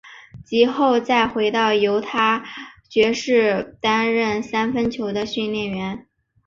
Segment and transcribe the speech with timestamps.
[0.43, 2.43] 及后再回到犹他
[2.89, 6.07] 爵士担任三分球的训练员。